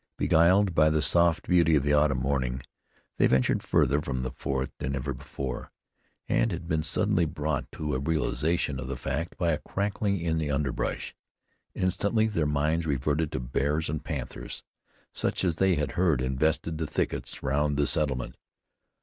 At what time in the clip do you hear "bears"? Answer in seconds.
13.39-13.91